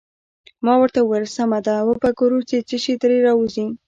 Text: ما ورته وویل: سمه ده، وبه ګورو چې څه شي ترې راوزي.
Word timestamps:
ما 0.65 0.73
ورته 0.81 0.99
وویل: 1.01 1.25
سمه 1.37 1.59
ده، 1.67 1.75
وبه 1.87 2.09
ګورو 2.19 2.39
چې 2.49 2.57
څه 2.69 2.75
شي 2.83 2.93
ترې 3.01 3.17
راوزي. 3.27 3.65